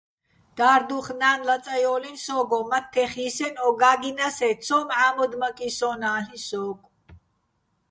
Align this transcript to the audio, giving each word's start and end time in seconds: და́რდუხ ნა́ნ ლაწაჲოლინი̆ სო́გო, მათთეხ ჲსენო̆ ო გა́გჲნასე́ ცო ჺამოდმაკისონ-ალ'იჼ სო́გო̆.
და́რდუხ 0.57 1.07
ნა́ნ 1.19 1.39
ლაწაჲოლინი̆ 1.47 2.21
სო́გო, 2.25 2.59
მათთეხ 2.69 3.11
ჲსენო̆ 3.23 3.61
ო 3.67 3.67
გა́გჲნასე́ 3.79 4.53
ცო 4.65 4.77
ჺამოდმაკისონ-ალ'იჼ 4.95 6.39
სო́გო̆. 6.47 6.87